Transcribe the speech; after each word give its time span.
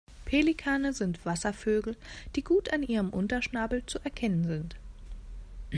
Pelikane 0.25 0.93
sind 0.93 1.23
Wasservögel, 1.27 1.95
die 2.35 2.43
gut 2.43 2.73
an 2.73 2.81
ihrem 2.81 3.11
Unterschnabel 3.11 3.85
zu 3.85 3.99
erkennen 4.03 4.45
sind. 4.47 4.75